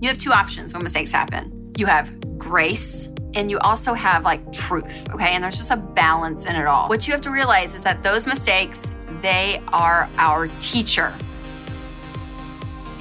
[0.00, 1.72] you have two options when mistakes happen.
[1.78, 5.30] You have grace and you also have like truth, okay?
[5.30, 6.88] And there's just a balance in it all.
[6.88, 8.90] What you have to realize is that those mistakes,
[9.22, 11.16] they are our teacher.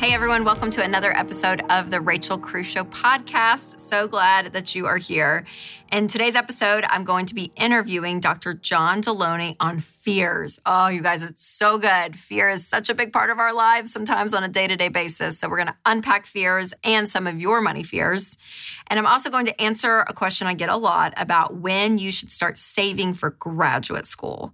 [0.05, 3.79] Hey everyone, welcome to another episode of the Rachel Cruze Show podcast.
[3.79, 5.47] So glad that you are here.
[5.91, 8.53] In today's episode, I'm going to be interviewing Dr.
[8.53, 10.59] John Delony on fears.
[10.63, 12.19] Oh, you guys, it's so good.
[12.19, 14.89] Fear is such a big part of our lives, sometimes on a day to day
[14.89, 15.39] basis.
[15.39, 18.37] So, we're going to unpack fears and some of your money fears.
[18.85, 22.11] And I'm also going to answer a question I get a lot about when you
[22.11, 24.53] should start saving for graduate school.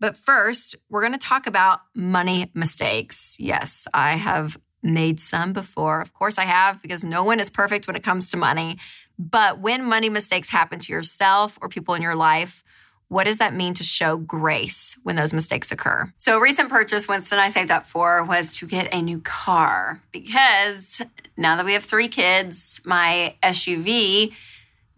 [0.00, 3.36] But first, we're going to talk about money mistakes.
[3.38, 6.00] Yes, I have made some before.
[6.00, 8.78] Of course, I have, because no one is perfect when it comes to money.
[9.18, 12.62] But when money mistakes happen to yourself or people in your life,
[13.08, 16.12] what does that mean to show grace when those mistakes occur?
[16.18, 20.02] So, a recent purchase Winston I saved up for was to get a new car
[20.12, 21.00] because
[21.36, 24.34] now that we have three kids, my SUV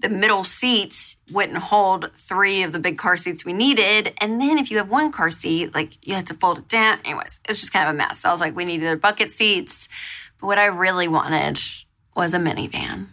[0.01, 4.15] the middle seats wouldn't hold three of the big car seats we needed.
[4.19, 6.99] And then if you have one car seat, like you had to fold it down.
[7.05, 8.21] Anyways, it was just kind of a mess.
[8.21, 9.89] So I was like, we need needed bucket seats.
[10.41, 11.61] But what I really wanted
[12.17, 13.09] was a minivan.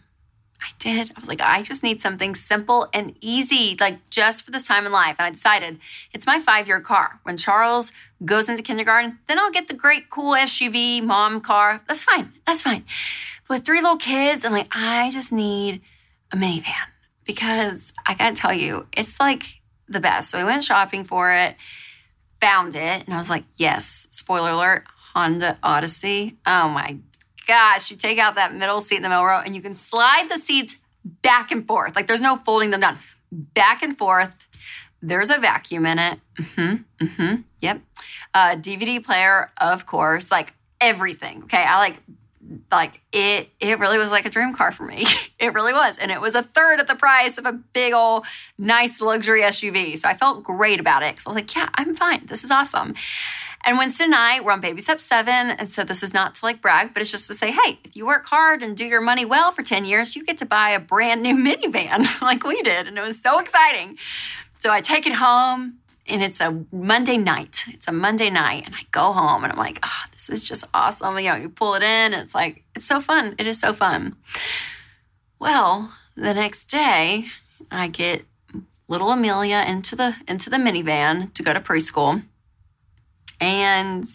[0.59, 1.11] I did.
[1.15, 4.85] I was like, I just need something simple and easy, like just for this time
[4.85, 5.15] in life.
[5.19, 5.79] And I decided
[6.13, 7.19] it's my five year car.
[7.23, 7.91] When Charles
[8.25, 11.81] goes into kindergarten, then I'll get the great, cool SUV mom car.
[11.87, 12.33] That's fine.
[12.45, 12.85] That's fine.
[13.49, 15.81] With three little kids, I'm like, I just need
[16.31, 16.73] a minivan
[17.25, 19.43] because I gotta tell you, it's like
[19.87, 20.29] the best.
[20.29, 21.55] So we went shopping for it,
[22.39, 26.37] found it, and I was like, yes, spoiler alert, Honda Odyssey.
[26.45, 26.97] Oh my
[27.47, 30.27] gosh, you take out that middle seat in the middle row and you can slide
[30.29, 30.75] the seats
[31.21, 31.95] back and forth.
[31.95, 32.99] Like there's no folding them down,
[33.31, 34.31] back and forth.
[35.01, 36.19] There's a vacuum in it.
[36.39, 37.05] Mm-hmm.
[37.05, 37.35] Mm-hmm.
[37.61, 37.81] Yep.
[38.33, 40.31] Uh, DVD player, of course.
[40.31, 41.43] Like everything.
[41.43, 41.63] Okay.
[41.63, 41.97] I like
[42.71, 45.05] like it it really was like a dream car for me.
[45.39, 45.97] it really was.
[45.97, 48.25] And it was a third of the price of a big old
[48.57, 49.97] nice luxury SUV.
[49.97, 51.15] So I felt great about it.
[51.15, 52.25] Cause I was like, yeah, I'm fine.
[52.27, 52.95] This is awesome.
[53.63, 55.33] And Winston and I were on baby step seven.
[55.33, 57.95] And so this is not to like brag, but it's just to say, hey, if
[57.95, 60.69] you work hard and do your money well for 10 years, you get to buy
[60.71, 62.87] a brand new minivan like we did.
[62.87, 63.97] And it was so exciting.
[64.59, 67.65] So I take it home and it's a Monday night.
[67.67, 70.63] It's a Monday night, and I go home and I'm like, oh, this is just
[70.73, 71.17] awesome.
[71.19, 73.35] You know, you pull it in, it's like, it's so fun.
[73.37, 74.15] It is so fun.
[75.39, 77.25] Well, the next day,
[77.69, 78.25] I get
[78.87, 82.23] little Amelia into the into the minivan to go to preschool.
[83.39, 84.05] And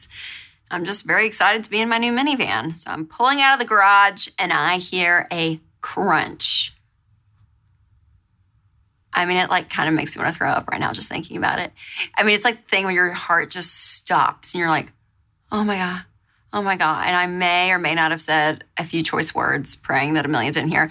[0.70, 2.76] I'm just very excited to be in my new minivan.
[2.76, 6.72] So I'm pulling out of the garage and I hear a crunch
[9.14, 11.08] I mean, it like kind of makes me want to throw up right now just
[11.08, 11.72] thinking about it.
[12.16, 14.90] I mean, it's like the thing where your heart just stops and you're like,
[15.50, 16.02] oh my God,
[16.52, 17.06] oh my God.
[17.06, 20.50] And I may or may not have said a few choice words praying that Amelia
[20.52, 20.90] didn't hear.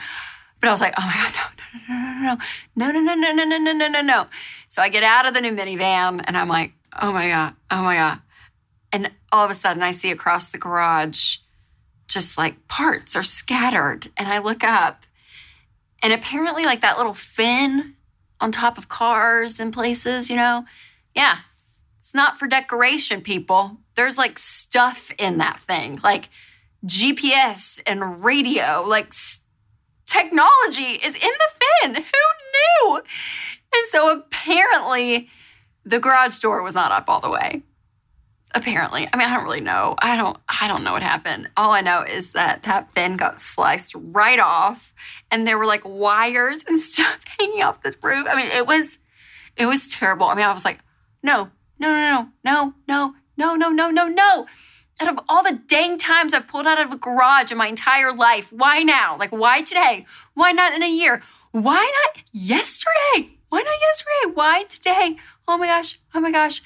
[0.60, 2.38] But I was like, oh my God,
[2.76, 4.28] no, no, no, no, no, no, no, no, no, no, no, no, no, no.
[4.68, 7.82] So I get out of the new minivan and I'm like, oh my God, oh
[7.82, 8.20] my God.
[8.94, 11.38] And all of a sudden I see across the garage
[12.08, 14.12] just like parts are scattered.
[14.18, 15.06] And I look up
[16.04, 17.96] and apparently like that little fin
[18.42, 20.66] on top of cars and places, you know?
[21.16, 21.38] Yeah,
[22.00, 23.78] it's not for decoration, people.
[23.96, 26.30] There's like stuff in that thing, like
[26.86, 29.14] GPS and radio, like
[30.06, 31.96] technology is in the fin.
[31.96, 32.98] Who knew?
[33.74, 35.30] And so apparently
[35.86, 37.62] the garage door was not up all the way.
[38.54, 39.08] Apparently.
[39.12, 39.96] I mean, I don't really know.
[40.00, 41.50] I don't I don't know what happened.
[41.56, 44.94] All I know is that that fin got sliced right off
[45.30, 48.28] and there were like wires and stuff hanging off this roof.
[48.30, 48.98] I mean, it was
[49.56, 50.28] it was terrible.
[50.28, 50.80] I mean, I was like,
[51.24, 54.48] no, no, no, no, no, no, no, no, no, no.
[55.00, 58.14] Out of all the dang times I've pulled out of a garage in my entire
[58.14, 59.18] life, why now?
[59.18, 60.06] Like, why today?
[60.36, 61.24] Why not in a year?
[61.52, 63.32] Why not yesterday?
[63.50, 64.34] Why not yesterday?
[64.36, 65.18] Why today?
[65.48, 66.00] Oh my gosh.
[66.14, 66.62] Oh my gosh.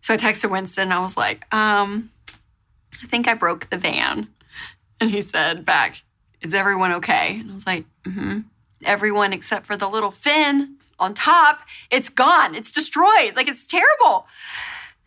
[0.00, 0.92] So I texted Winston.
[0.92, 2.10] I was like, um,
[3.02, 4.28] I think I broke the van.
[5.00, 6.02] And he said back,
[6.42, 7.38] is everyone okay?
[7.40, 8.40] And I was like, mm-hmm.
[8.82, 11.60] Everyone except for the little fin on top,
[11.90, 12.54] it's gone.
[12.54, 13.36] It's destroyed.
[13.36, 14.26] Like it's terrible.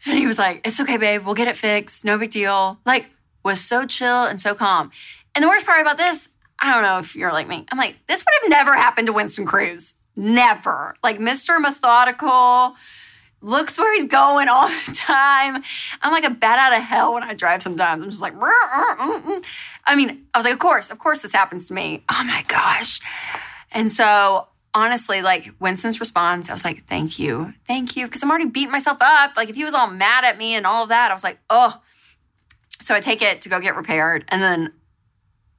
[0.06, 1.26] And he was like, it's okay, babe.
[1.26, 2.04] We'll get it fixed.
[2.04, 2.78] No big deal.
[2.86, 3.08] Like,
[3.44, 4.92] was so chill and so calm.
[5.36, 6.30] And the worst part about this,
[6.60, 7.66] I don't know if you're like me.
[7.72, 9.96] I'm like, this would have never happened to Winston Cruze.
[10.16, 10.96] Never.
[11.04, 11.60] Like Mr.
[11.60, 12.76] Methodical,
[13.44, 15.62] looks where he's going all the time.
[16.02, 18.04] I'm like a bat out of hell when I drive sometimes.
[18.04, 21.74] I'm just like, I mean, I was like, of course, of course this happens to
[21.74, 22.04] me.
[22.10, 23.00] Oh my gosh.
[23.72, 27.54] And so honestly, like Winston's response, I was like, thank you.
[27.68, 28.06] Thank you.
[28.06, 29.36] Because I'm already beating myself up.
[29.36, 31.40] Like if he was all mad at me and all of that, I was like,
[31.50, 31.80] oh.
[32.80, 34.26] So I take it to go get repaired.
[34.30, 34.74] And then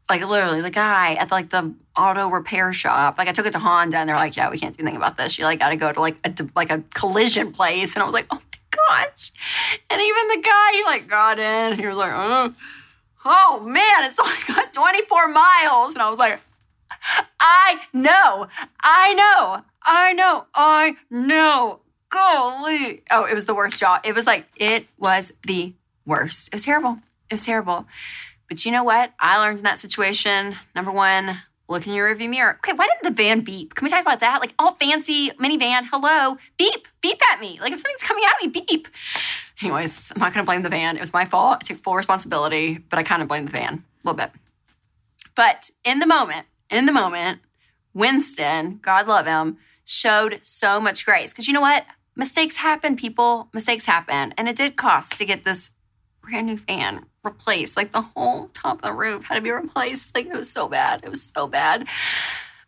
[0.09, 3.17] like literally the guy at like the auto repair shop.
[3.19, 5.17] Like I took it to Honda and they're like, yeah, we can't do anything about
[5.17, 5.39] this.
[5.39, 7.95] You like got to go to like a like a collision place.
[7.95, 9.33] And I was like, oh my gosh.
[9.91, 11.79] And even the guy, he like got in.
[11.79, 12.55] He was like, oh,
[13.25, 15.95] oh man, it's only got 24 miles.
[15.95, 16.41] And I was like,
[17.41, 18.49] I know,
[18.83, 21.81] I know, I know, I know.
[22.11, 23.03] Golly.
[23.11, 24.03] Oh, it was the worst job.
[24.05, 25.75] It was like, it was the
[26.06, 26.47] worst.
[26.49, 26.99] It was terrible.
[27.29, 27.87] It was terrible.
[28.49, 29.12] But you know what?
[29.19, 31.38] I learned in that situation number one,
[31.69, 32.58] look in your rearview mirror.
[32.58, 33.75] Okay, why didn't the van beep?
[33.75, 34.41] Can we talk about that?
[34.41, 37.58] Like, all fancy minivan, hello, beep, beep at me.
[37.61, 38.88] Like, if something's coming at me, beep.
[39.62, 40.96] Anyways, I'm not gonna blame the van.
[40.96, 41.58] It was my fault.
[41.62, 44.31] I took full responsibility, but I kind of blame the van a little bit.
[45.35, 47.41] But in the moment, in the moment,
[47.94, 51.32] Winston, God love him, showed so much grace.
[51.32, 51.85] Because you know what?
[52.17, 53.49] Mistakes happen, people.
[53.52, 54.35] Mistakes happen.
[54.37, 55.70] And it did cost to get this
[56.25, 57.76] brand new fan replaced.
[57.76, 60.15] Like the whole top of the roof had to be replaced.
[60.15, 61.00] Like it was so bad.
[61.03, 61.87] It was so bad.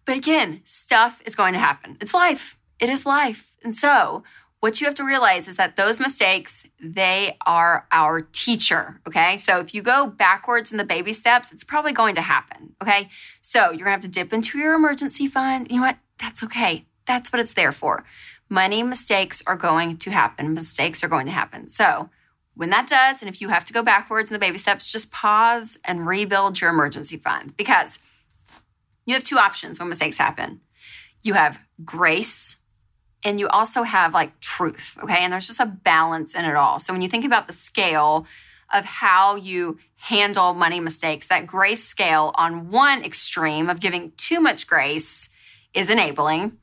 [0.05, 1.97] But again, stuff is going to happen.
[2.01, 2.57] It's life.
[2.79, 3.57] It is life.
[3.63, 4.23] And so,
[4.61, 9.01] what you have to realize is that those mistakes, they are our teacher.
[9.07, 9.37] Okay.
[9.37, 12.75] So, if you go backwards in the baby steps, it's probably going to happen.
[12.83, 13.09] Okay.
[13.43, 15.71] So, you're going to have to dip into your emergency fund.
[15.71, 15.99] You know what?
[16.21, 16.87] That's okay.
[17.07, 18.05] That's what it's there for.
[18.49, 20.55] Money mistakes are going to happen.
[20.55, 21.69] Mistakes are going to happen.
[21.69, 22.11] So,
[22.57, 25.13] when that does, and if you have to go backwards in the baby steps, just
[25.13, 27.99] pause and rebuild your emergency fund because
[29.05, 30.61] you have two options when mistakes happen.
[31.23, 32.57] You have grace
[33.23, 35.19] and you also have like truth, okay?
[35.19, 36.79] And there's just a balance in it all.
[36.79, 38.27] So when you think about the scale
[38.73, 44.41] of how you handle money mistakes, that grace scale on one extreme of giving too
[44.41, 45.29] much grace
[45.75, 46.57] is enabling.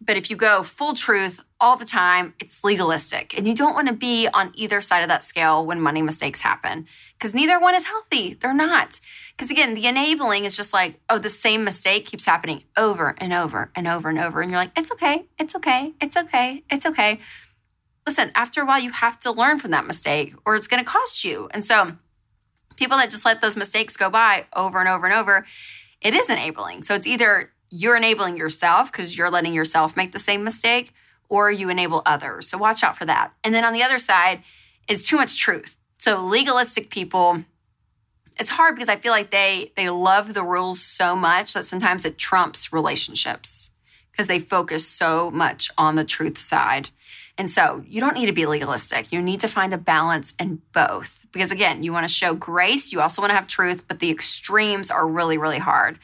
[0.00, 3.36] But if you go full truth all the time, it's legalistic.
[3.36, 6.40] And you don't want to be on either side of that scale when money mistakes
[6.40, 6.86] happen
[7.18, 8.34] because neither one is healthy.
[8.34, 9.00] They're not.
[9.36, 13.32] Because again, the enabling is just like, oh, the same mistake keeps happening over and
[13.32, 14.40] over and over and over.
[14.40, 17.20] And you're like, it's okay, it's okay, it's okay, it's okay.
[18.06, 20.88] Listen, after a while, you have to learn from that mistake or it's going to
[20.88, 21.48] cost you.
[21.52, 21.92] And so,
[22.76, 25.44] people that just let those mistakes go by over and over and over,
[26.00, 26.84] it is enabling.
[26.84, 30.94] So, it's either you're enabling yourself because you're letting yourself make the same mistake,
[31.28, 32.48] or you enable others.
[32.48, 33.32] So watch out for that.
[33.44, 34.42] And then on the other side
[34.88, 35.76] is too much truth.
[35.98, 37.44] So legalistic people,
[38.38, 42.04] it's hard because I feel like they they love the rules so much that sometimes
[42.04, 43.70] it trumps relationships
[44.10, 46.90] because they focus so much on the truth side.
[47.36, 49.12] And so you don't need to be legalistic.
[49.12, 51.26] You need to find a balance in both.
[51.32, 54.10] Because again, you want to show grace, you also want to have truth, but the
[54.10, 56.00] extremes are really, really hard.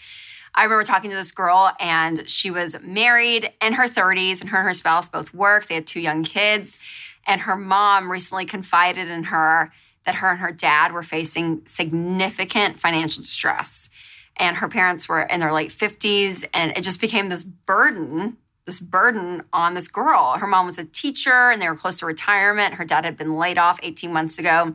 [0.54, 4.58] I remember talking to this girl, and she was married in her 30s, and her
[4.58, 5.66] and her spouse both work.
[5.66, 6.78] They had two young kids.
[7.26, 9.72] And her mom recently confided in her
[10.04, 13.88] that her and her dad were facing significant financial stress.
[14.36, 18.36] And her parents were in their late 50s, and it just became this burden
[18.66, 20.36] this burden on this girl.
[20.38, 22.74] Her mom was a teacher and they were close to retirement.
[22.74, 24.74] Her dad had been laid off 18 months ago,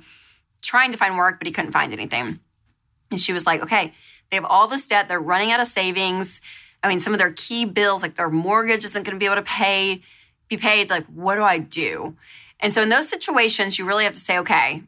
[0.62, 2.40] trying to find work, but he couldn't find anything.
[3.12, 3.94] And she was like, okay,
[4.30, 5.08] they have all this debt.
[5.08, 6.42] They're running out of savings.
[6.84, 9.36] I mean, some of their key bills, like their mortgage isn't going to be able
[9.36, 10.02] to pay,
[10.48, 10.90] be paid.
[10.90, 12.16] Like, what do I do?
[12.60, 14.84] And so in those situations, you really have to say, okay,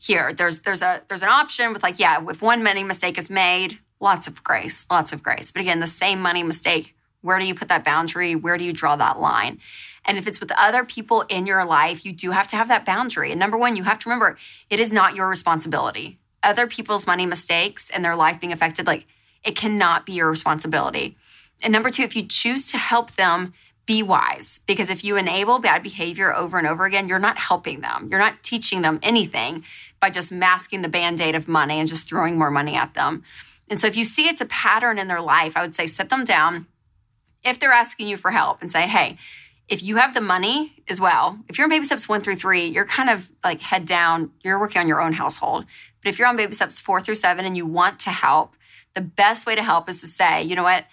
[0.00, 3.30] here, there's there's a there's an option with like, yeah, if one money mistake is
[3.30, 5.50] made, lots of grace, lots of grace.
[5.50, 8.36] But again, the same money mistake, where do you put that boundary?
[8.36, 9.58] Where do you draw that line?
[10.04, 12.86] And if it's with other people in your life, you do have to have that
[12.86, 13.30] boundary.
[13.30, 14.38] And number one, you have to remember
[14.70, 19.06] it is not your responsibility other people's money mistakes and their life being affected, like
[19.44, 21.16] it cannot be your responsibility.
[21.62, 23.54] And number two, if you choose to help them,
[23.88, 27.80] be wise because if you enable bad behavior over and over again, you're not helping
[27.80, 28.08] them.
[28.10, 29.64] You're not teaching them anything
[29.98, 33.24] by just masking the band aid of money and just throwing more money at them.
[33.70, 36.10] And so if you see it's a pattern in their life, I would say sit
[36.10, 36.66] them down
[37.42, 39.16] if they're asking you for help and say, hey,
[39.68, 42.66] if you have the money as well, if you're in baby steps one through three,
[42.66, 45.66] you're kind of like head down, you're working on your own household.
[46.02, 48.54] But if you're on baby steps four through seven and you want to help,
[48.94, 50.84] the best way to help is to say, you know what?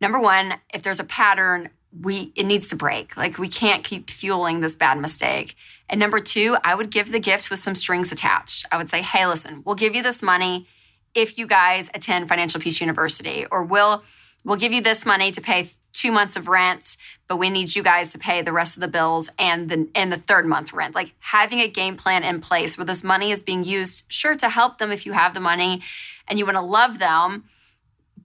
[0.00, 3.16] Number one, if there's a pattern, we it needs to break.
[3.16, 5.56] Like we can't keep fueling this bad mistake.
[5.88, 8.66] And number two, I would give the gift with some strings attached.
[8.70, 10.66] I would say, hey, listen, we'll give you this money
[11.14, 14.04] if you guys attend Financial Peace University, or we'll
[14.44, 15.68] we'll give you this money to pay
[15.98, 18.88] two months of rent, but we need you guys to pay the rest of the
[18.88, 20.94] bills and the and the third month rent.
[20.94, 24.48] Like having a game plan in place where this money is being used, sure, to
[24.48, 25.82] help them if you have the money
[26.28, 27.44] and you want to love them.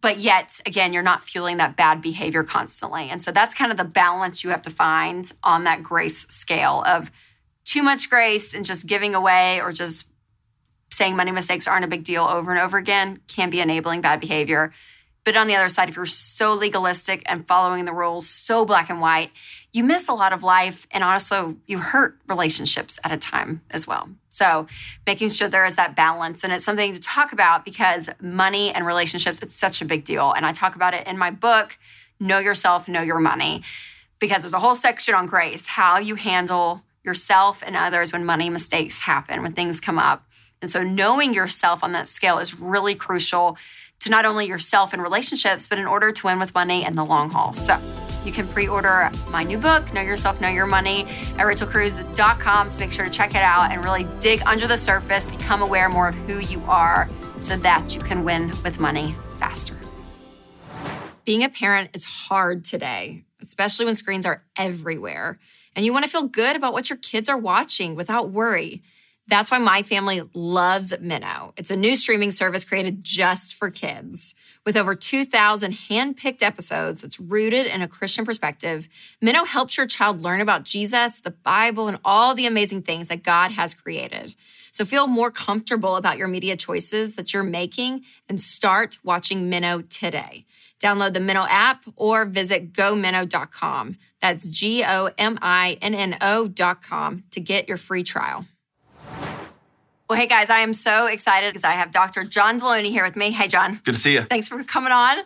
[0.02, 3.10] But yet, again, you're not fueling that bad behavior constantly.
[3.10, 6.84] And so that's kind of the balance you have to find on that grace scale
[6.86, 7.10] of
[7.64, 10.10] too much grace and just giving away or just
[10.92, 14.20] saying money mistakes aren't a big deal over and over again can be enabling bad
[14.20, 14.74] behavior.
[15.24, 18.90] But on the other side, if you're so legalistic and following the rules so black
[18.90, 19.32] and white,
[19.72, 23.88] you miss a lot of life and also you hurt relationships at a time as
[23.88, 24.10] well.
[24.30, 24.68] So,
[25.08, 28.86] making sure there is that balance and it's something to talk about because money and
[28.86, 31.78] relationships it's such a big deal and I talk about it in my book
[32.20, 33.64] Know Yourself, Know Your Money
[34.20, 38.50] because there's a whole section on grace, how you handle yourself and others when money
[38.50, 40.26] mistakes happen, when things come up.
[40.62, 43.58] And so knowing yourself on that scale is really crucial
[44.04, 47.06] to not only yourself and relationships, but in order to win with money in the
[47.06, 47.54] long haul.
[47.54, 47.80] So
[48.26, 51.06] you can pre order my new book, Know Yourself, Know Your Money,
[51.38, 52.72] at rachelcruze.com.
[52.72, 55.88] So make sure to check it out and really dig under the surface, become aware
[55.88, 59.78] more of who you are so that you can win with money faster.
[61.24, 65.40] Being a parent is hard today, especially when screens are everywhere.
[65.76, 68.84] And you want to feel good about what your kids are watching without worry.
[69.28, 71.54] That's why my family loves Minno.
[71.56, 74.36] It's a new streaming service created just for kids.
[74.66, 78.90] With over 2,000 hand-picked episodes that's rooted in a Christian perspective,
[79.24, 83.24] Minno helps your child learn about Jesus, the Bible, and all the amazing things that
[83.24, 84.36] God has created.
[84.72, 89.88] So feel more comfortable about your media choices that you're making and start watching Minno
[89.88, 90.46] today.
[90.82, 93.98] Download the Minno app or visit gominno.com.
[94.22, 98.46] That's G O M I N N O.com to get your free trial.
[100.10, 102.24] Well, hey guys, I am so excited because I have Dr.
[102.26, 103.32] John Delony here with me.
[103.32, 103.80] Hey, John.
[103.86, 104.22] Good to see you.
[104.24, 105.20] Thanks for coming on.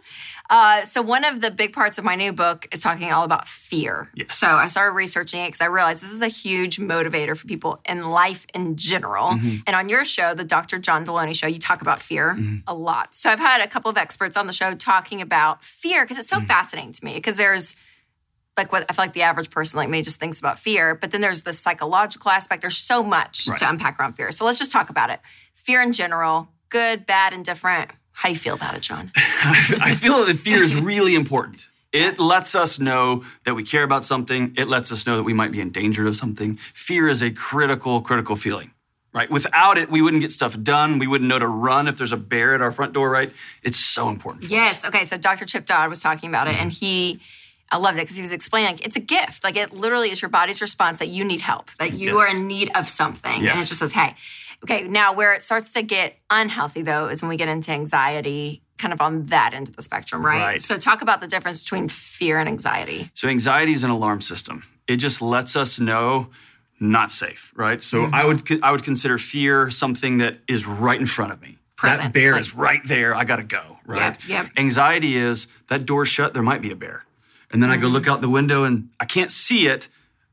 [0.50, 3.48] Uh, so, one of the big parts of my new book is talking all about
[3.48, 4.08] fear.
[4.14, 4.38] Yes.
[4.38, 7.82] So, I started researching it because I realized this is a huge motivator for people
[7.86, 9.30] in life in general.
[9.32, 9.58] Mm-hmm.
[9.66, 10.78] And on your show, the Dr.
[10.80, 12.58] John Delony show, you talk about fear Mm-hmm.
[12.68, 13.14] a lot.
[13.16, 16.30] So, I've had a couple of experts on the show talking about fear because it's
[16.30, 16.46] so Mm-hmm.
[16.46, 17.76] fascinating to me because there's
[18.58, 21.12] like what I feel like the average person like me just thinks about fear, but
[21.12, 22.62] then there's the psychological aspect.
[22.62, 23.60] There's so much Right.
[23.60, 24.32] to unpack around fear.
[24.32, 25.20] So let's just talk about it.
[25.54, 27.92] Fear in general, good, bad, and different.
[28.14, 29.12] How do you feel about it, John?
[29.16, 31.68] I feel that fear is really important.
[31.94, 34.54] It lets us know that we care about something.
[34.58, 36.58] It lets us know that we might be in danger of something.
[36.74, 38.72] Fear is a critical, critical feeling,
[39.14, 39.30] right?
[39.30, 41.00] Without it, we wouldn't get stuff done.
[41.00, 43.32] We wouldn't know to run if there's a bear at our front door, right?
[43.64, 44.44] It's so important.
[44.44, 44.52] for us.
[44.52, 44.86] Yes.
[44.86, 45.04] Okay.
[45.06, 45.46] So Dr.
[45.46, 46.64] Chip Dodd was talking about it, mm-hmm.
[46.64, 47.20] and he,
[47.72, 49.44] I loved it because he was explaining like it's a gift.
[49.44, 52.22] Like it literally is your body's response that you need help, that you Yes.
[52.34, 54.16] are in need of something, and it just says, "Hey."
[54.64, 54.88] Okay.
[54.88, 58.92] Now, where it starts to get unhealthy though is when we get into anxiety, kind
[58.94, 60.42] of on that end of the spectrum, right?
[60.42, 60.62] Right.
[60.62, 63.12] So talk about the difference between fear and anxiety.
[63.14, 64.64] So anxiety is an alarm system.
[64.88, 66.30] It just lets us know
[66.80, 67.84] not safe, right?
[67.84, 68.16] So Mm-hmm.
[68.16, 71.58] I would I would consider fear something that is right in front of me.
[71.76, 73.14] Presence, that bear like- is right there.
[73.14, 74.18] I got to go, right?
[74.28, 74.50] Yep, yep.
[74.58, 77.04] Anxiety is that door's shut, there might be a bear.
[77.52, 79.88] And then I go look out the window and I can't see it.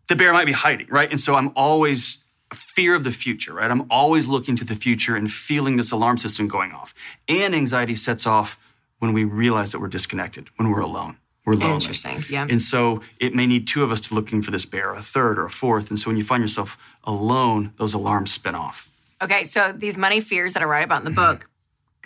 [0.09, 1.11] The bear might be hiding, right?
[1.11, 3.71] And so I'm always fear of the future, right?
[3.71, 6.94] I'm always looking to the future and feeling this alarm system going off.
[7.28, 8.59] And anxiety sets off
[8.99, 11.16] when we realize that we're disconnected, when we're alone.
[11.47, 11.75] We're lonely.
[11.75, 12.25] Interesting.
[12.30, 12.47] Yeah.
[12.49, 15.38] And so it may need two of us to looking for this bear, a third
[15.38, 15.90] or a fourth.
[15.90, 18.88] And so when you find yourself alone, those alarms spin off.
[19.23, 21.38] Okay, so these money fears that I write about in the Mm-hmm.
[21.38, 21.50] book,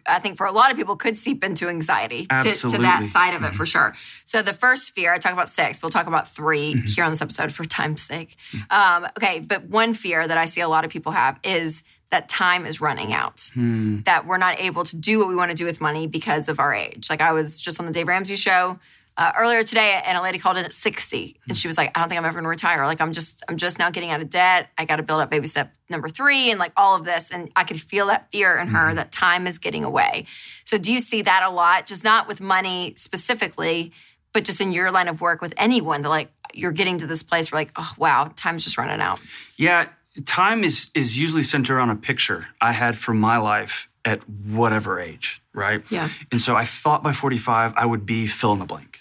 [0.09, 3.05] I think for a lot of people could seep into anxiety to, to that Mm-hmm.
[3.07, 3.95] side of it for sure.
[4.25, 6.87] So the first fear, I talk about six, we'll talk about 3 Mm-hmm.
[6.87, 8.37] here on this episode for time's sake.
[8.71, 12.29] Um, okay, but one fear that I see a lot of people have is that
[12.29, 14.01] time is running out, Hmm.
[14.07, 16.59] that we're not able to do what we want to do with money because of
[16.59, 17.11] our age.
[17.11, 18.79] Like I was just on the Dave Ramsey show.
[19.19, 21.99] Uh, earlier today, and a lady called in at 60, and she was like, "I
[21.99, 22.87] don't think I'm ever going to retire.
[22.87, 24.69] Like, I'm just, I'm just now getting out of debt.
[24.79, 27.51] I got to build up baby step number three, and like all of this." And
[27.57, 30.27] I could feel that fear in her that time is getting away.
[30.65, 31.87] So, do you see that a lot?
[31.87, 33.91] Just not with money specifically,
[34.33, 37.25] but just in your line of work with anyone that like you're getting to this
[37.25, 39.21] place where like, oh wow, time's just running out.
[39.57, 39.89] Yeah,
[40.27, 45.01] time is is usually centered on a picture I had for my life at whatever
[45.01, 45.83] age, right?
[45.91, 46.09] Yeah.
[46.31, 48.98] And so I thought by 45 I would be fill in the blank.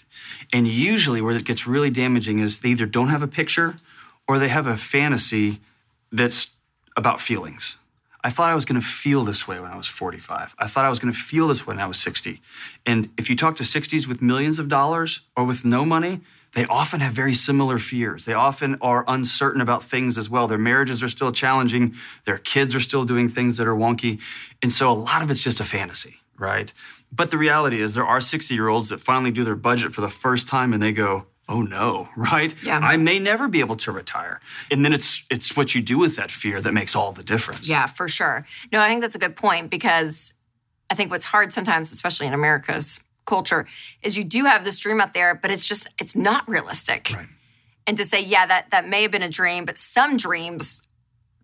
[0.52, 3.78] And usually where it gets really damaging is they either don't have a picture
[4.26, 5.60] or they have a fantasy
[6.10, 6.52] that's
[6.96, 7.78] about feelings.
[8.24, 10.54] I thought I was going to feel this way when I was 45.
[10.58, 12.42] I thought I was going to feel this way when I was 60.
[12.84, 16.20] And if you talk to 60s with millions of dollars or with no money,
[16.54, 18.24] they often have very similar fears.
[18.24, 20.48] They often are uncertain about things as well.
[20.48, 21.94] Their marriages are still challenging.
[22.24, 24.20] Their kids are still doing things that are wonky.
[24.62, 26.72] And so a lot of it's just a fantasy, right?
[27.10, 30.00] But the reality is there are 60 year olds that finally do their budget for
[30.00, 32.54] the first time and they go, oh no, right?
[32.62, 32.78] Yeah.
[32.78, 34.40] I may never be able to retire.
[34.70, 37.68] And then it's it's what you do with that fear that makes all the difference.
[37.68, 38.46] Yeah, for sure.
[38.72, 40.32] No, I think that's a good point because
[40.90, 43.66] I think what's hard sometimes, especially in America's culture,
[44.02, 47.10] is you do have this dream out there, but it's just it's not realistic.
[47.12, 47.26] Right.
[47.86, 50.82] And to say, yeah, that that may have been a dream, but some dreams,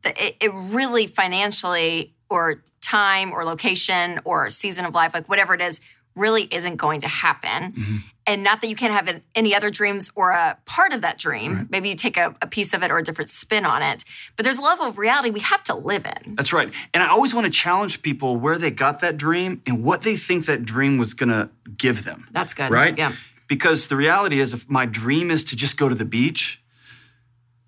[0.02, 5.54] that it, it really financially or time or location or season of life, like whatever
[5.54, 5.80] it is,
[6.14, 7.72] really isn't going to happen.
[7.72, 7.96] Mm-hmm.
[8.26, 11.68] And not that you can't have any other dreams or a part of that dream.
[11.70, 14.04] Maybe you take a, a, piece of it or a different spin on it.
[14.36, 16.36] But there's a level of reality we have to live in.
[16.36, 16.72] That's right.
[16.94, 20.16] And I always want to challenge people where they got that dream and what they
[20.16, 22.28] think that dream was going to give them.
[22.30, 22.70] That's good.
[22.70, 22.96] Right?
[22.96, 23.12] Yeah.
[23.46, 26.62] Because the reality is, if my dream is to just go to the beach,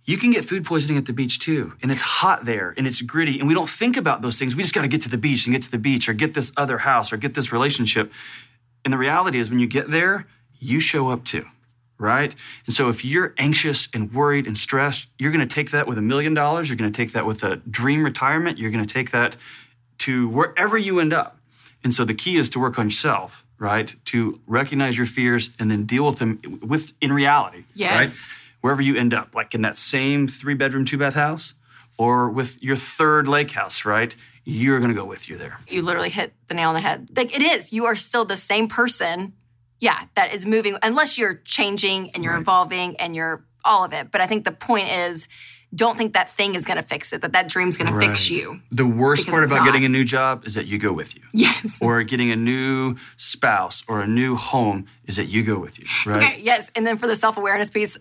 [0.07, 1.75] you can get food poisoning at the beach too.
[1.83, 3.39] And it's hot there and it's gritty.
[3.39, 4.55] And we don't think about those things.
[4.55, 6.33] We just got to get to the beach and get to the beach or get
[6.33, 8.13] this other house or get this relationship.
[8.85, 10.27] And the reality is, when you get there,
[10.61, 11.45] you show up too,
[11.99, 12.33] right?
[12.67, 15.99] And so if you're anxious and worried and stressed, you're going to take that with
[15.99, 16.69] a million dollars.
[16.71, 18.59] You're going to take that with a dream retirement.
[18.59, 19.37] You're going to take that
[19.99, 21.39] to wherever you end up.
[21.83, 23.95] And so the key is to work on yourself, right?
[24.07, 27.93] To recognize your fears and then deal with them with in reality, yes.
[27.93, 28.29] right?
[28.67, 31.55] Wherever you end up, like in that same three bedroom, two bath house
[31.99, 34.17] or with your third lake house, right?
[34.43, 35.61] You're going to go with you there.
[35.69, 37.09] You literally hit the nail on the head.
[37.15, 39.35] Like it is, you are still the same person.
[39.79, 42.43] Yeah, that is moving, unless you're changing and you're right.
[42.43, 44.11] evolving and you're all of it.
[44.11, 45.29] But I think the point is,
[45.73, 48.01] don't think that thing is going to fix it, that that dream's going right.
[48.03, 48.61] to fix you.
[48.73, 49.67] The worst part about not.
[49.67, 51.23] getting a new job is that you go with you.
[51.33, 51.79] Yes.
[51.81, 55.87] Or getting a new spouse or a new home is that you go with you,
[56.05, 56.33] right?
[56.33, 56.69] Okay, yes.
[56.75, 57.97] And then for the self awareness piece,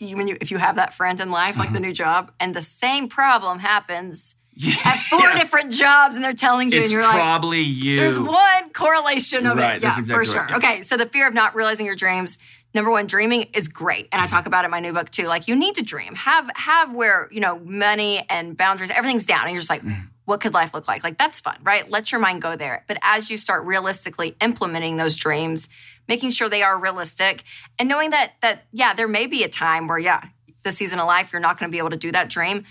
[0.00, 1.74] you, when you if you have that friend in life, like mm-hmm.
[1.74, 4.74] the new job, and the same problem happens yeah.
[4.84, 7.96] at four different jobs, and they're telling you, it's and you're probably like, you.
[8.00, 10.40] There's one correlation of right, it, yeah, exactly for sure.
[10.40, 10.56] Right, yeah.
[10.56, 12.38] Okay, so the fear of not realizing your dreams.
[12.72, 15.26] Number one, dreaming is great, and I talk about it in my new book too.
[15.26, 19.44] Like you need to dream, have have where you know money and boundaries, everything's down,
[19.44, 19.82] and you're just like.
[19.82, 20.06] Mm.
[20.30, 21.02] What could life look like?
[21.02, 21.90] Like, that's fun, right?
[21.90, 22.84] Let your mind go there.
[22.86, 25.68] But as you start realistically implementing those dreams,
[26.06, 27.42] making sure they are realistic
[27.80, 30.22] and knowing that that yeah there may be a time where yeah
[30.62, 32.64] the season of life you're not going to be able to do that dream.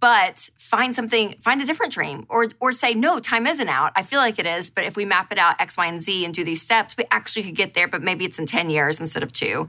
[0.00, 3.92] But find something find a different dream or or say no time isn't out.
[3.94, 6.24] I feel like it is but if we map it out x y and z
[6.24, 9.00] and do these steps we actually could get there but maybe it's in 10 years
[9.00, 9.68] instead of two.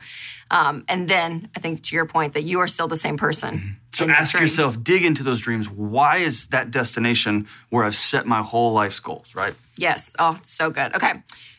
[0.49, 3.57] Um, and then i think to your point that you are still the same person
[3.57, 3.69] mm-hmm.
[3.93, 5.69] so ask yourself dig into those dreams.
[5.69, 9.53] Why is that destination where i've set my whole life's goals right?
[9.75, 10.15] Yes.
[10.17, 10.95] Oh so good.
[10.95, 11.13] Okay.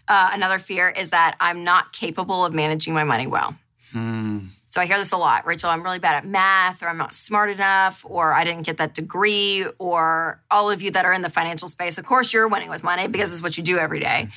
[0.09, 3.55] Uh, another fear is that i'm not capable of managing my money well.
[3.93, 4.49] Hmm.
[4.69, 5.47] So I hear this a lot.
[5.47, 8.77] Rachel, I'm really bad at math, or I'm not smart enough, or I didn't get
[8.77, 12.47] that degree, or all of you that are in the financial space, of course, you're
[12.47, 14.29] winning with money because it's what you do every day.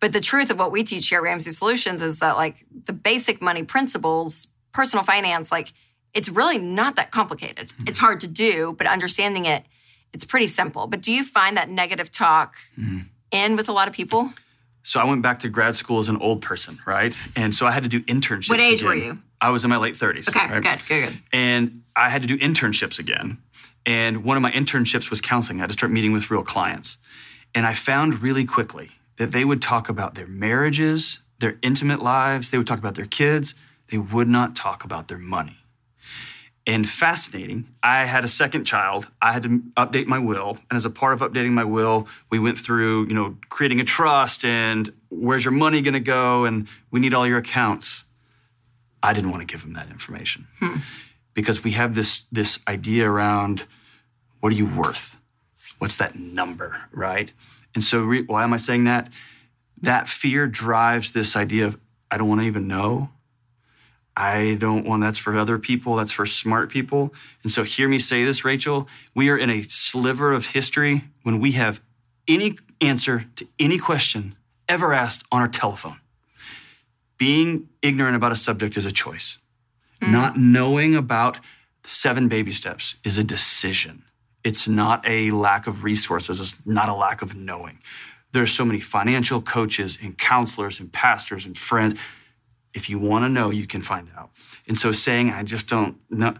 [0.00, 2.92] But the truth of what we teach here at Ramsey Solutions is that, like, the
[2.92, 5.72] basic money principles, personal finance, like,
[6.12, 7.68] it's really not that complicated.
[7.68, 7.84] Mm-hmm.
[7.86, 9.64] It's hard to do, but understanding it,
[10.12, 10.88] it's pretty simple.
[10.88, 13.02] But do you find that negative talk mm-hmm.
[13.30, 14.32] in with a lot of people?
[14.82, 17.16] So I went back to grad school as an old person, right?
[17.36, 18.50] And so I had to do internships.
[18.50, 18.88] What age again.
[18.88, 19.18] were you?
[19.40, 20.28] I was in my late 30s.
[20.28, 20.62] Okay, right?
[20.62, 21.18] good, good, good.
[21.32, 23.38] And I had to do internships again.
[23.86, 25.60] And one of my internships was counseling.
[25.60, 26.98] I had to start meeting with real clients.
[27.54, 32.50] And I found really quickly that they would talk about their marriages, their intimate lives,
[32.50, 33.54] they would talk about their kids,
[33.90, 35.58] they would not talk about their money
[36.68, 37.66] and fascinating.
[37.82, 39.10] I had a second child.
[39.22, 42.38] I had to update my will, and as a part of updating my will, we
[42.38, 46.68] went through, you know, creating a trust and where's your money going to go, and
[46.90, 48.04] we need all your accounts.
[49.02, 50.78] I didn't want to give him that information hmm.
[51.34, 53.66] because we have this this idea around
[54.40, 55.16] what are you worth?
[55.78, 57.32] What's that number, right?
[57.74, 59.12] And so, re- why am I saying that?
[59.80, 61.78] That fear drives this idea of
[62.10, 63.10] I don't want to even know.
[64.16, 67.14] I don't want that's for other people, that's for smart people.
[67.44, 68.88] And so hear me say this, Rachel.
[69.14, 71.80] We are in a sliver of history when we have
[72.26, 74.34] any answer to any question
[74.68, 76.00] ever asked on our telephone.
[77.18, 79.38] Being ignorant about a subject is a choice.
[80.00, 80.12] Mm.
[80.12, 81.40] Not knowing about
[81.84, 84.04] seven baby steps is a decision.
[84.44, 87.80] It's not a lack of resources, it's not a lack of knowing.
[88.32, 91.98] There's so many financial coaches and counselors and pastors and friends
[92.74, 94.30] if you want to know, you can find out.
[94.66, 96.34] And so saying, I just don't know,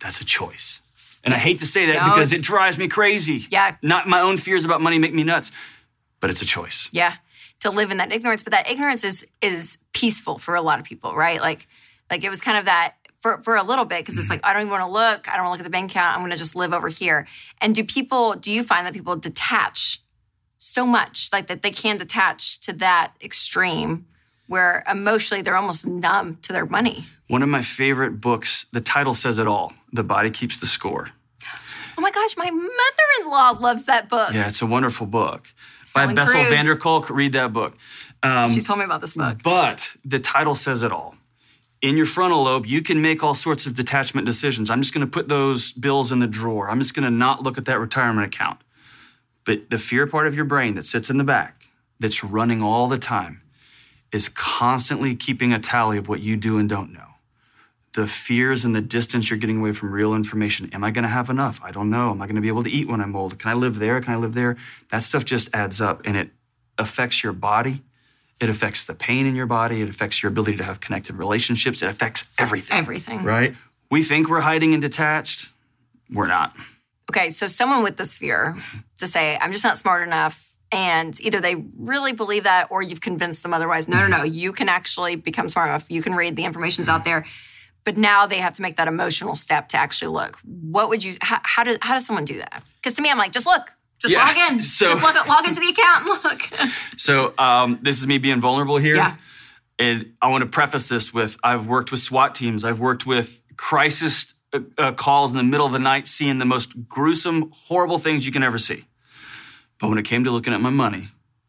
[0.00, 0.80] that's a choice.
[1.22, 3.46] And I hate to say that no, because it drives me crazy.
[3.50, 3.76] Yeah.
[3.82, 5.52] Not my own fears about money make me nuts,
[6.20, 6.88] but it's a choice.
[6.92, 7.14] Yeah.
[7.64, 8.42] To live in that ignorance.
[8.42, 11.40] But that ignorance is is peaceful for a lot of people, right?
[11.40, 11.66] Like
[12.10, 14.34] like it was kind of that for, for a little bit because it's mm-hmm.
[14.34, 15.28] like I don't even want to look.
[15.28, 16.14] I don't want to look at the bank account.
[16.14, 17.26] I'm going to just live over here.
[17.60, 18.34] And do people?
[18.34, 20.00] Do you find that people detach
[20.64, 24.06] so much, like that they can detach to that extreme,
[24.46, 27.04] where emotionally they're almost numb to their money.
[27.28, 31.10] One of my favorite books, the title says it all The Body Keeps the Score.
[31.96, 34.34] Oh my gosh, my mother in law loves that book.
[34.34, 35.46] Yeah, it's a wonderful book.
[35.94, 37.76] By Bessel van der Kolk, read that book.
[38.22, 39.38] Um, she told me about this book.
[39.42, 41.14] But the title says it all.
[41.80, 44.70] In your frontal lobe, you can make all sorts of detachment decisions.
[44.70, 46.68] I'm just going to put those bills in the drawer.
[46.68, 48.60] I'm just going to not look at that retirement account.
[49.44, 51.68] But the fear part of your brain that sits in the back,
[52.00, 53.42] that's running all the time,
[54.10, 57.13] is constantly keeping a tally of what you do and don't know.
[57.94, 60.68] The fears and the distance you're getting away from real information.
[60.72, 61.60] Am I going to have enough?
[61.62, 62.10] I don't know.
[62.10, 63.38] Am I going to be able to eat when I'm old?
[63.38, 64.00] Can I live there?
[64.00, 64.56] Can I live there?
[64.90, 66.30] That stuff just adds up and it
[66.76, 67.82] affects your body.
[68.40, 69.80] It affects the pain in your body.
[69.80, 71.82] It affects your ability to have connected relationships.
[71.82, 72.76] It affects everything.
[72.76, 73.22] Everything.
[73.22, 73.54] Right?
[73.90, 75.50] We think we're hiding and detached.
[76.12, 76.52] We're not.
[77.10, 78.56] Okay, so someone with this fear
[78.98, 83.00] to say, I'm just not smart enough, and either they really believe that or you've
[83.00, 83.86] convinced them otherwise.
[83.86, 84.10] No, no, mm-hmm.
[84.10, 85.84] no, you can actually become smart enough.
[85.88, 87.10] You can read the information's out mm-hmm.
[87.10, 87.26] there.
[87.84, 90.38] But now they have to make that emotional step to actually look.
[90.44, 92.62] What would you, how, how, does, how does someone do that?
[92.76, 93.70] Because to me, I'm like, just look.
[93.98, 94.62] Just Yeah, log in.
[94.62, 96.70] so- just log, log into the account and look.
[96.96, 98.96] So um, this is me being vulnerable here.
[98.96, 99.16] Yeah.
[99.78, 102.64] And I want to preface this with I've worked with SWAT teams.
[102.64, 106.44] I've worked with crisis uh, uh, calls in the middle of the night, seeing the
[106.44, 108.84] most gruesome, horrible things you can ever see.
[109.80, 111.08] But when it came to looking at my money,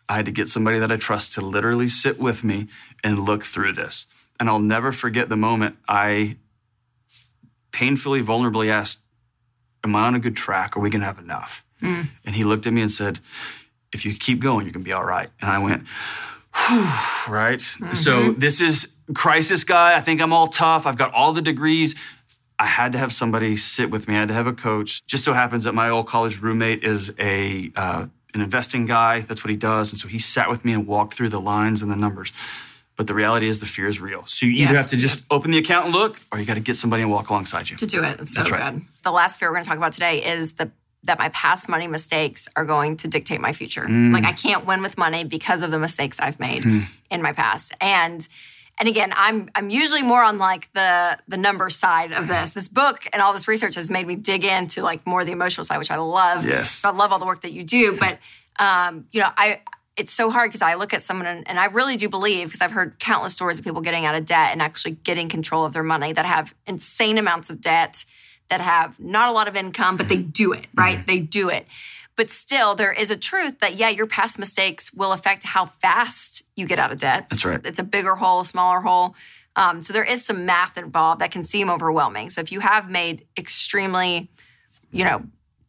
[0.09, 2.67] I had to get somebody that I trust to literally sit with me
[3.03, 4.07] and look through this.
[4.39, 6.37] And I'll never forget the moment I
[7.71, 8.99] painfully, vulnerably asked,
[9.83, 10.75] Am I on a good track?
[10.75, 11.63] Are we going to have enough?
[12.25, 13.19] And he looked at me and said,
[13.93, 15.29] If you keep going, you're going to be all right.
[15.41, 15.83] And I went,
[16.55, 17.61] Whew, right?
[17.95, 19.95] So this is crisis guy.
[19.95, 20.85] I think I'm all tough.
[20.87, 21.95] I've got all the degrees.
[22.57, 24.15] I had to have somebody sit with me.
[24.15, 25.05] I had to have a coach.
[25.05, 29.21] Just so happens that my old college roommate is a uh, an investing guy.
[29.21, 29.91] That's what he does.
[29.91, 32.31] And so he sat with me and walked through the lines and the numbers.
[32.97, 34.23] But the reality is the fear is real.
[34.25, 34.77] So you either Yeah.
[34.77, 37.11] have to just open the account and look, or you got to get somebody and
[37.11, 37.75] walk alongside you.
[37.77, 38.19] to do it.
[38.21, 38.73] It's so That's right.
[38.73, 38.85] good.
[39.03, 40.71] The last fear we're going to talk about today is the
[41.03, 43.87] that my past money mistakes are going to dictate my future.
[43.87, 46.65] Like I can't win with money because of the mistakes I've made
[47.11, 47.73] in my past.
[47.79, 48.27] And
[48.79, 52.51] and again, I'm I'm usually more on like the the number side of this.
[52.51, 55.63] This book and all this research has made me dig into like more the emotional
[55.63, 56.43] side, which I love.
[56.43, 56.71] Yes.
[56.71, 58.17] So I love all the work that you do, but
[58.57, 59.59] um, you know, I
[59.97, 62.61] it's so hard because I look at someone and, and I really do believe because
[62.61, 65.73] I've heard countless stories of people getting out of debt and actually getting control of
[65.73, 68.03] their money that have insane amounts of debt,
[68.49, 71.05] that have not a lot of income, but they do it, right?
[71.07, 71.65] They do it.
[72.15, 76.43] But still, there is a truth that, yeah, your past mistakes will affect how fast
[76.55, 77.27] you get out of debt.
[77.29, 77.59] That's right.
[77.65, 79.15] It's a bigger hole, a smaller hole.
[79.57, 82.29] Um, so there is some math involved that can seem overwhelming.
[82.29, 84.29] So if you have made extremely,
[84.91, 85.23] you know,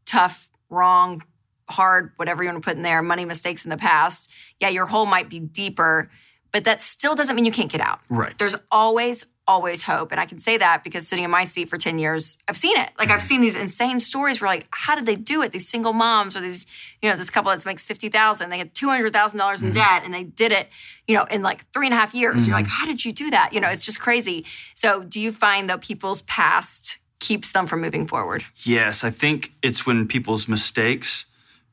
[0.04, 1.22] tough, wrong,
[1.68, 4.86] hard, whatever you want to put in there, money mistakes in the past, yeah, your
[4.86, 6.10] hole might be deeper,
[6.52, 8.00] but that still doesn't mean you can't get out.
[8.08, 8.36] Right.
[8.38, 10.12] There's always, always hope.
[10.12, 12.78] And I can say that because sitting in my seat for 10 years, I've seen
[12.78, 12.90] it.
[12.98, 13.26] Like I've mm-hmm.
[13.26, 15.52] seen these insane stories where like, how did they do it?
[15.52, 16.66] These single moms or these,
[17.02, 19.72] you know, this couple that makes 50,000, they had $200,000 in mm-hmm.
[19.72, 20.68] debt and they did it,
[21.06, 22.46] you know, in like three and a half years.
[22.46, 22.80] You're like, mm-hmm.
[22.80, 23.52] how did you do that?
[23.52, 24.44] You know, it's just crazy.
[24.74, 28.44] So do you find that people's past keeps them from moving forward?
[28.64, 31.26] Yes, I think it's when people's mistakes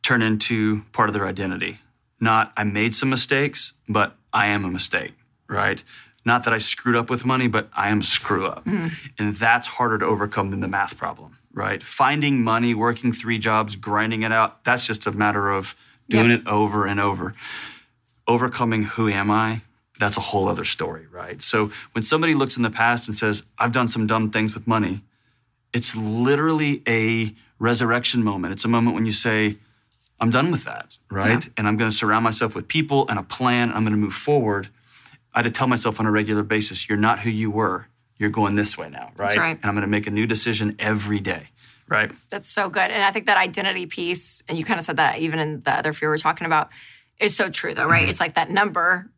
[0.03, 1.79] turn into part of their identity.
[2.19, 5.13] Not I made some mistakes, but I am a mistake,
[5.47, 5.83] right?
[6.25, 8.63] Not that I screwed up with money, but I am a screw up.
[8.65, 8.91] Mm.
[9.19, 11.83] And that's harder to overcome than the math problem, right?
[11.83, 15.75] Finding money, working three jobs, grinding it out, that's just a matter of
[16.09, 16.39] doing Yep.
[16.41, 17.33] it over and over.
[18.25, 19.61] Overcoming who am I,
[19.99, 21.41] that's a whole other story, right?
[21.41, 24.65] So when somebody looks in the past and says, I've done some dumb things with
[24.65, 25.01] money,
[25.73, 28.53] it's literally a resurrection moment.
[28.53, 29.57] It's a moment when you say,
[30.23, 31.43] I'm done with that, right?
[31.43, 31.51] Yeah.
[31.57, 33.69] And I'm going to surround myself with people and a plan.
[33.73, 34.69] I'm going to move forward.
[35.33, 37.87] I had to tell myself on a regular basis, you're not who you were.
[38.17, 39.35] You're going this way now, right?
[39.35, 39.57] Right.
[39.57, 41.49] And I'm going to make a new decision every day,
[41.89, 42.11] right?
[42.29, 42.89] That's so good.
[42.89, 45.71] And I think that identity piece, and you kind of said that even in the
[45.71, 46.69] other fear we are talking about,
[47.19, 48.03] is so true though, right?
[48.03, 48.11] Mm-hmm.
[48.11, 49.09] It's like that number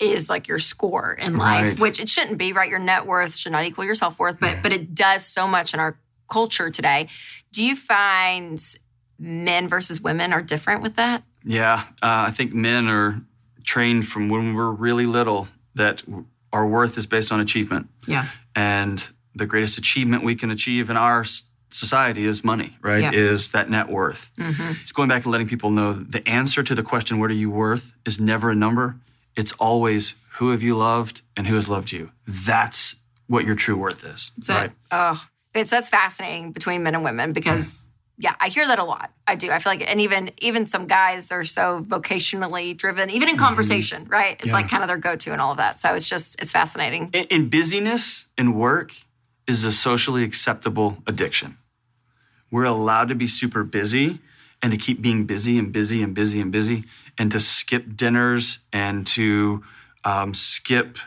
[0.00, 1.80] is like your score in life, Right.
[1.80, 2.68] which it shouldn't be, right?
[2.70, 5.72] Your net worth should not equal your self worth, but but it does so much
[5.74, 5.98] in our
[6.30, 7.08] culture today.
[7.52, 8.60] Do you find
[9.18, 11.22] men versus women are different with that?
[11.44, 13.20] Yeah, uh, I think men are
[13.64, 16.02] trained from when we're really little that
[16.52, 17.88] our worth is based on achievement.
[18.06, 18.28] Yeah.
[18.54, 21.24] And the greatest achievement we can achieve in our
[21.70, 23.02] society is money, right?
[23.02, 23.12] Yeah.
[23.12, 24.30] Is that net worth.
[24.38, 27.50] It's going back and letting people know the answer to the question, what are you
[27.50, 28.96] worth, is never a number.
[29.36, 32.10] It's always who have you loved and who has loved you.
[32.26, 34.30] That's what your true worth is.
[34.40, 35.22] So, oh,
[35.54, 37.86] it's that's fascinating between men and women because
[38.20, 39.12] yeah, I hear that a lot.
[39.26, 39.50] I do.
[39.50, 44.06] I feel like, and even even some guys, they're so vocationally driven, even in conversation,
[44.08, 44.36] right?
[44.40, 44.54] It's Yeah.
[44.54, 45.78] like kind of their go to and all of that.
[45.80, 47.10] So it's just it's fascinating.
[47.12, 48.92] In, in busyness and work
[49.46, 51.58] is a socially acceptable addiction.
[52.50, 54.20] We're allowed to be super busy
[54.62, 56.84] and to keep being busy and busy and busy and busy
[57.18, 59.62] and to skip dinners and to
[60.04, 60.98] um, skip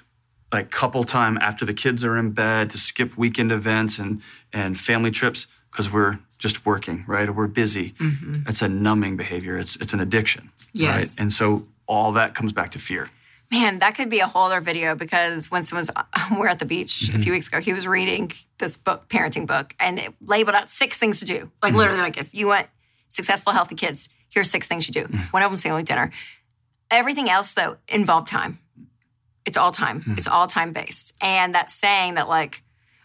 [0.54, 4.22] like couple time after the kids are in bed, to skip weekend events and,
[4.54, 5.48] and family trips.
[5.72, 7.30] because we're just working, right?
[7.30, 7.92] Or we're busy.
[7.92, 8.50] Mm-hmm.
[8.50, 9.58] It's a numbing behavior.
[9.58, 11.02] It's it's an addiction, Yes.
[11.02, 11.22] right?
[11.22, 13.10] And so all that comes back to fear.
[13.52, 15.92] Man, that could be a whole other video because Winston was,
[16.32, 17.22] we are at the beach a mm-hmm.
[17.22, 17.60] few weeks ago.
[17.60, 21.52] He was reading this book, parenting book, and it labeled out six things to do.
[21.62, 21.78] Like mm-hmm.
[21.78, 22.68] literally, like if you want
[23.10, 25.08] successful, healthy kids, here's six things you do.
[25.32, 26.12] One of them family dinner.
[26.90, 28.60] Everything else though involved time.
[29.46, 30.16] It's all time.
[30.18, 31.14] It's all time based.
[31.22, 32.64] And that saying that like,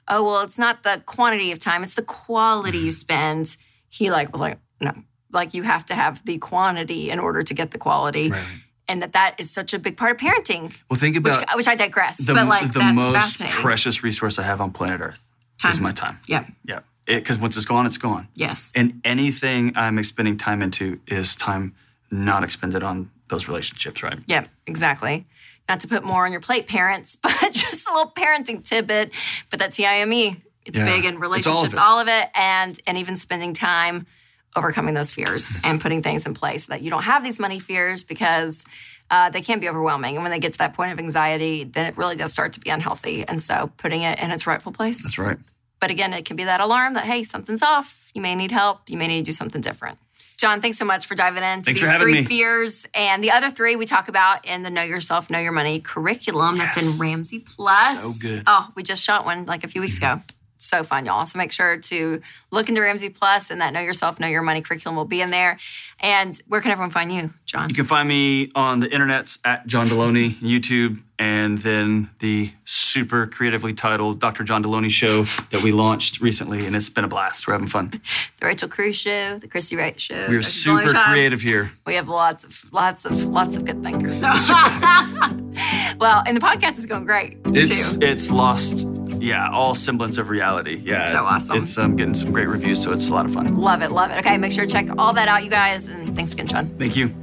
[0.08, 2.90] oh well, it's not the quantity of time, it's the quality you mm-hmm.
[2.90, 3.56] spend.
[3.88, 4.92] He like was like, no,
[5.32, 8.44] like you have to have the quantity in order to get the quality Right.
[8.88, 10.74] and that that is such a big part of parenting.
[10.90, 13.60] Well, think about which I digress, the, but like the that's most fascinating.
[13.60, 15.20] precious resource I have on planet Earth
[15.68, 16.18] is my time.
[16.26, 16.46] yeah.
[16.64, 16.80] Yeah.
[17.06, 18.26] Because once it's gone, it's gone.
[18.34, 18.72] Yes.
[18.74, 21.74] And anything I'm expending time into is time
[22.10, 24.18] not expended on those relationships, right?
[24.26, 24.46] yeah.
[24.66, 25.24] Exactly.
[25.68, 29.10] Not to put more on your plate, parents, but just a little parenting tidbit.
[29.50, 30.84] But that TIME, it's Yeah.
[30.84, 34.06] big in It's all of relationships, all of it, and and even spending time
[34.54, 37.58] overcoming those fears and putting things in place so that you don't have these money
[37.58, 38.64] fears because.
[39.08, 40.16] Uh, they can be overwhelming.
[40.16, 42.60] And when they get to that point of anxiety, then it really does start to
[42.60, 43.24] be unhealthy.
[43.28, 45.00] And so putting it in its rightful place.
[45.00, 45.38] That's right.
[45.78, 48.10] But again, it can be that alarm that, hey, something's off.
[48.14, 48.80] You may need help.
[48.90, 50.00] You may need to do something different.
[50.36, 52.24] John, thanks so much for diving into Thanks these for three me.
[52.24, 52.86] fears.
[52.94, 56.58] And the other three we talk about in the Know Yourself, Know Your Money curriculum
[56.58, 57.98] that's in Ramsey Plus.
[57.98, 58.42] So good.
[58.46, 60.20] Oh, we just shot one like a few weeks ago.
[60.58, 61.26] So fun, y'all.
[61.26, 64.62] So make sure to look into Ramsey Plus and that Know Yourself, Know Your Money
[64.62, 65.58] curriculum will be in there.
[66.00, 67.68] And where can everyone find you, John?
[67.68, 73.26] You can find me on the internets at John Delony, YouTube, and then the super
[73.26, 74.44] creatively titled Dr.
[74.44, 77.46] John Delony Show that we launched recently, and it's been a blast.
[77.46, 77.98] We're having fun.
[78.40, 80.26] The Rachel Cruze Show, the Christy Wright Show.
[80.28, 81.72] We're super creative here.
[81.86, 84.18] We have lots of lots of lots of good thinkers.
[85.98, 87.98] well, and the podcast is going great It's too.
[88.02, 88.86] it's lost,
[89.20, 90.80] yeah, all semblance of reality.
[90.82, 91.62] Yeah, so awesome.
[91.62, 93.56] It's um, getting some great reviews, so it's a lot of fun.
[93.56, 94.18] Love it, love it.
[94.18, 95.86] Okay, make sure to check all that out, you guys.
[95.86, 96.68] And thanks again, John.
[96.78, 97.14] Thank you.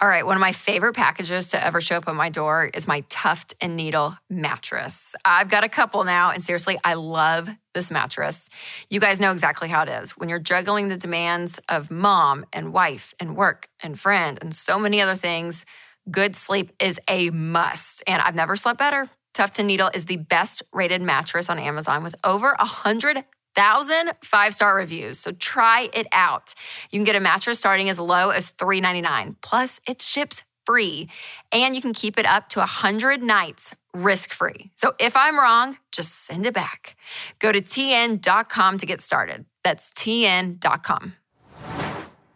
[0.00, 2.86] All right, one of my favorite packages to ever show up on my door is
[2.86, 5.14] my Tuft and Needle mattress.
[5.24, 8.50] I've got a couple now, and seriously, I love this mattress.
[8.90, 10.10] You guys know exactly how it is.
[10.10, 14.78] When you're juggling the demands of mom and wife and work and friend and so
[14.78, 15.64] many other things,
[16.10, 18.02] good sleep is a must.
[18.06, 19.08] And I've never slept better.
[19.34, 24.12] Tuft and Needle is the best rated mattress on Amazon with over a hundred thousand
[24.22, 25.18] five star reviews.
[25.18, 26.54] So try it out.
[26.90, 29.36] You can get a mattress starting as low as $3.99.
[29.42, 31.10] Plus, it ships free.
[31.52, 34.70] And you can keep it up to 100 nights risk free.
[34.76, 36.96] So if I'm wrong, just send it back.
[37.38, 39.44] Go to tn.com to get started.
[39.62, 41.14] That's tn.com.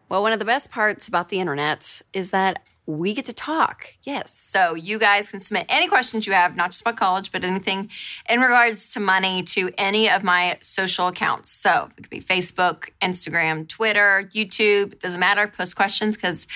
[0.08, 3.86] Well, one of the best parts about the internet is that we get to talk.
[4.04, 4.32] Yes.
[4.32, 7.90] So you guys can submit any questions you have, not just about college, but anything
[8.26, 11.50] in regards to money to any of my social accounts.
[11.50, 14.92] So it could be Facebook, Instagram, Twitter, YouTube.
[14.94, 15.46] It doesn't matter.
[15.46, 16.46] Post questions because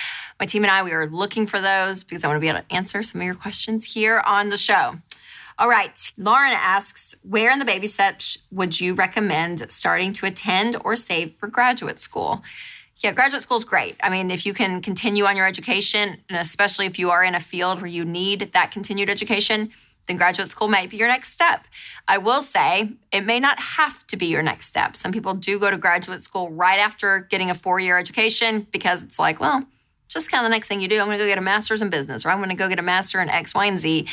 [0.41, 2.61] my team and I, we are looking for those because I want to be able
[2.61, 4.95] to answer some of your questions here on the show.
[5.59, 6.13] All right.
[6.17, 11.35] Lauren asks, where in the baby steps would you recommend starting to attend or save
[11.37, 12.43] for graduate school?
[13.03, 13.97] Yeah, graduate school is great.
[14.01, 17.35] I mean, if you can continue on your education, and especially if you are in
[17.35, 19.73] a field where you need that continued education,
[20.07, 21.65] then graduate school might be your next step.
[22.07, 24.97] I will say it may not have to be your next step.
[24.97, 29.03] Some people do go to graduate school right after getting a four year education because
[29.03, 29.65] it's like, well,
[30.09, 31.01] just kind of the next thing you do.
[31.01, 32.79] I'm going to go get a master's in business, or I'm going to go get
[32.79, 34.07] a master in X, Y, and Z.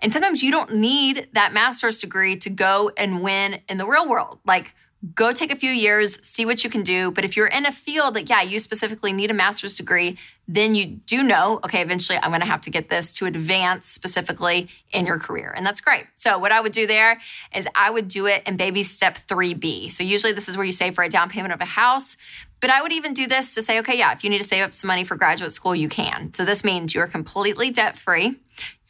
[0.00, 4.08] And sometimes you don't need that master's degree to go and win in the real
[4.08, 4.40] world.
[4.44, 4.74] Like,
[5.14, 7.10] go take a few years, see what you can do.
[7.10, 10.74] But if you're in a field that, yeah, you specifically need a master's degree, then
[10.74, 14.68] you do know, okay, eventually I'm going to have to get this to advance specifically
[14.90, 15.52] in your career.
[15.54, 16.04] And that's great.
[16.14, 17.20] So, what I would do there
[17.54, 19.90] is I would do it in baby step 3B.
[19.90, 22.16] So, usually this is where you save for a down payment of a house.
[22.60, 24.62] But I would even do this to say, okay, yeah, if you need to save
[24.62, 26.32] up some money for graduate school, you can.
[26.34, 28.38] So, this means you're completely debt free.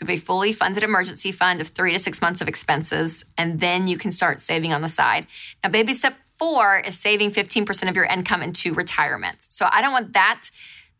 [0.09, 3.99] A fully funded emergency fund of three to six months of expenses, and then you
[3.99, 5.27] can start saving on the side.
[5.63, 9.47] Now, baby step four is saving 15% of your income into retirement.
[9.49, 10.51] So I don't want that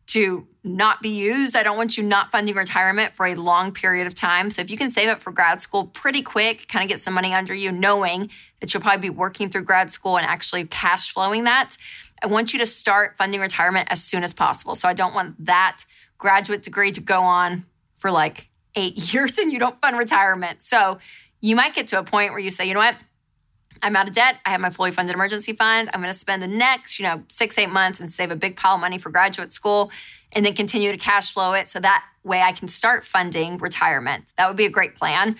[0.07, 1.55] to not be used.
[1.55, 4.51] I don't want you not funding retirement for a long period of time.
[4.51, 7.13] So if you can save up for grad school pretty quick, kind of get some
[7.13, 11.11] money under you, knowing that you'll probably be working through grad school and actually cash
[11.11, 11.77] flowing that,
[12.21, 14.75] I want you to start funding retirement as soon as possible.
[14.75, 15.85] So I don't want that
[16.17, 17.65] graduate degree to go on
[17.95, 20.63] for like eight years and you don't fund retirement.
[20.63, 20.99] So
[21.41, 22.95] you might get to a point where you say, you know what?
[23.83, 24.37] I'm out of debt.
[24.45, 25.89] I have my fully funded emergency fund.
[25.93, 28.55] I'm going to spend the next, you know, six, eight months and save a big
[28.55, 29.91] pile of money for graduate school
[30.31, 31.69] and then continue to cash flow it.
[31.69, 34.33] So that way I can start funding retirement.
[34.37, 35.35] That would be a great plan.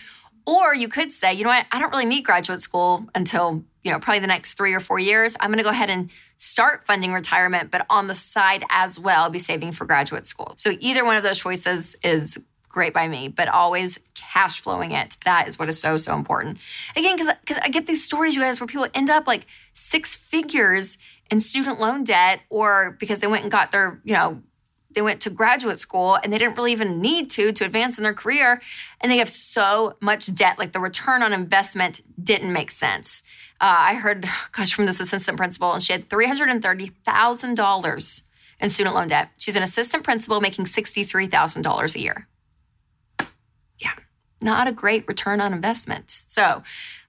[0.46, 3.92] Or you could say, you know what, I don't really need graduate school until, you
[3.92, 5.36] know, probably the next three or four years.
[5.40, 9.30] I'm going to go ahead and start funding retirement, but on the side as well,
[9.30, 10.54] be saving for graduate school.
[10.58, 12.38] So either one of those choices is
[12.76, 15.16] great by me, but always cash flowing it.
[15.24, 16.58] That is what is so, so important.
[16.98, 17.34] Again, because
[17.64, 20.98] I get these stories, you guys, where people end up like six figures
[21.32, 24.42] in student loan debt or because they went and got their, you know,
[24.94, 28.04] they went to graduate school and they didn't really even need to to advance in
[28.04, 28.62] their career
[29.00, 33.22] and they have so much debt like the return on investment didn't make sense
[33.60, 38.22] uh, i heard gosh from this assistant principal and she had $330000
[38.62, 42.26] in student loan debt she's an assistant principal making $63000 a year
[43.80, 43.94] yeah
[44.42, 46.62] not a great return on investment so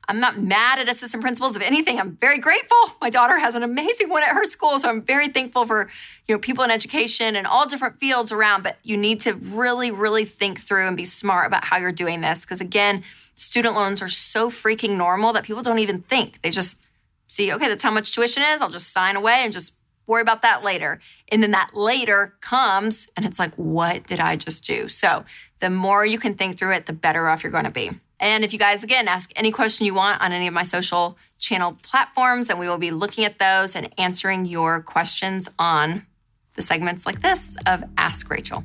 [0.08, 1.56] I'm not mad at assistant principals.
[1.56, 2.76] If anything, I'm very grateful.
[3.00, 5.88] My daughter has an amazing one at her school, so I'm very thankful for
[6.28, 8.62] you know people in education and all different fields around.
[8.62, 12.20] But you need to really, really think through and be smart about how you're doing
[12.20, 13.02] this because again,
[13.34, 16.40] student loans are so freaking normal that people don't even think.
[16.42, 16.80] They just
[17.28, 18.60] see, okay, that's how much tuition is.
[18.60, 19.74] I'll just sign away and just
[20.06, 21.00] worry about that later.
[21.30, 24.88] And then that later comes, and it's like, what did I just do?
[24.88, 25.24] So
[25.60, 27.90] the more you can think through it, the better off you're going to be.
[28.18, 31.18] And if you guys, again, ask any question you want on any of my social
[31.38, 36.06] channel platforms, and we will be looking at those and answering your questions on
[36.54, 38.64] the segments like this of Ask Rachel.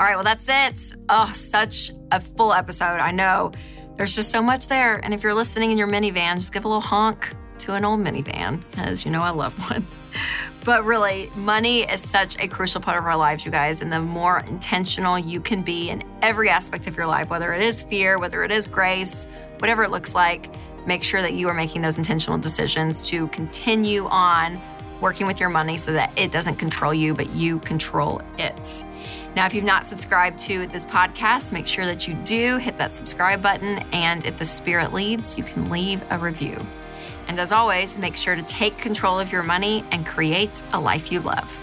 [0.00, 0.96] All right, well, that's it.
[1.08, 2.98] Oh, such a full episode.
[2.98, 3.52] I know
[3.96, 4.94] there's just so much there.
[4.94, 8.00] And if you're listening in your minivan, just give a little honk to an old
[8.00, 9.86] minivan because you know I love one.
[10.64, 13.80] But really, money is such a crucial part of our lives, you guys.
[13.80, 17.62] And the more intentional you can be in every aspect of your life, whether it
[17.62, 19.26] is fear, whether it is grace,
[19.58, 20.48] whatever it looks like,
[20.86, 24.60] make sure that you are making those intentional decisions to continue on
[25.00, 28.84] working with your money so that it doesn't control you, but you control it.
[29.34, 32.94] Now, if you've not subscribed to this podcast, make sure that you do hit that
[32.94, 33.78] subscribe button.
[33.92, 36.56] And if the spirit leads, you can leave a review.
[37.28, 41.12] And as always, make sure to take control of your money and create a life
[41.12, 41.62] you love.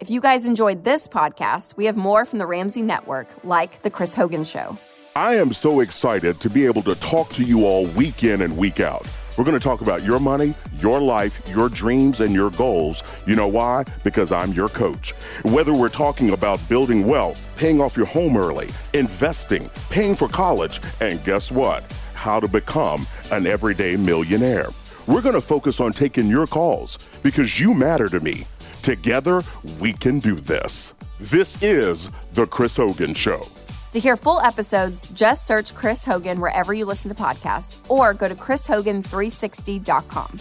[0.00, 3.90] If you guys enjoyed this podcast, we have more from the Ramsey Network, like The
[3.90, 4.76] Chris Hogan Show.
[5.16, 8.56] I am so excited to be able to talk to you all week in and
[8.56, 9.08] week out.
[9.38, 13.02] We're going to talk about your money, your life, your dreams, and your goals.
[13.26, 13.84] You know why?
[14.02, 15.12] Because I'm your coach.
[15.42, 20.80] Whether we're talking about building wealth, paying off your home early, investing, paying for college,
[21.00, 21.84] and guess what?
[22.24, 24.68] How to become an everyday millionaire.
[25.06, 28.46] We're going to focus on taking your calls because you matter to me.
[28.80, 29.42] Together,
[29.78, 30.94] we can do this.
[31.20, 33.42] This is The Chris Hogan Show.
[33.92, 38.26] To hear full episodes, just search Chris Hogan wherever you listen to podcasts or go
[38.26, 40.38] to ChrisHogan360.com.